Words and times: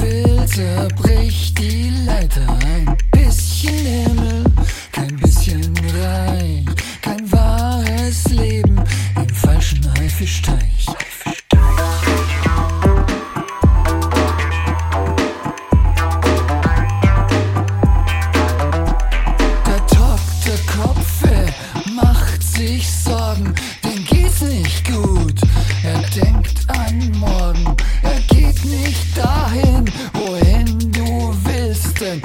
will, 0.00 0.46
zerbricht 0.46 1.58
die 1.58 1.92
Leiter. 2.04 2.67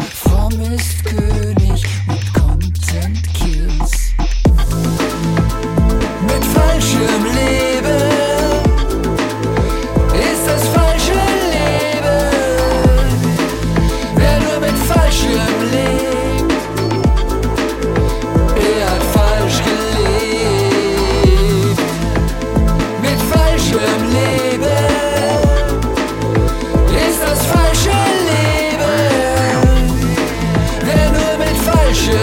Fromm 0.06 0.60
ist 0.62 1.06
König 1.06 1.84
mit 2.08 2.34
Content 2.34 3.34
King. 3.34 3.43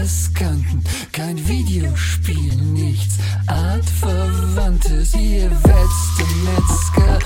Eskanten, 0.00 0.82
kein 1.12 1.36
Videospiel, 1.48 2.54
nichts 2.56 3.18
artverwandtes. 3.46 5.14
Ihr 5.14 5.50
wetzt 5.50 6.18
Metzger. 6.44 7.17